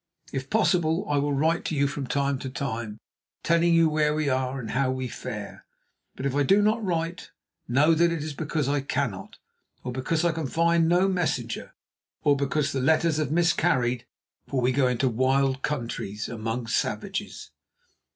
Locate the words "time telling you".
2.49-3.87